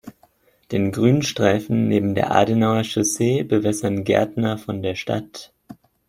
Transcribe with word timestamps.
Den 0.71 0.91
Grünstreifen 0.91 1.87
neben 1.87 2.15
der 2.15 2.31
Adenauer-Chaussee 2.31 3.43
bewässern 3.43 4.03
Gärtner 4.03 4.57
von 4.57 4.81
der 4.81 4.95
Stadt. 4.95 5.53